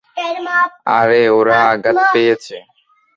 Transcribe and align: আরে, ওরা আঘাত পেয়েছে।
আরে, 0.99 1.21
ওরা 1.37 1.57
আঘাত 1.71 1.97
পেয়েছে। 2.13 2.57